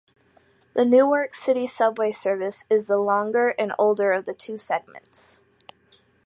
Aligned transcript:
The 0.73 0.83
Newark 0.83 1.31
City 1.35 1.67
Subway 1.67 2.11
service 2.11 2.65
is 2.71 2.87
the 2.87 2.97
longer 2.97 3.49
and 3.59 3.71
older 3.77 4.13
of 4.13 4.25
the 4.25 4.33
two 4.33 4.57
segments. 4.57 5.39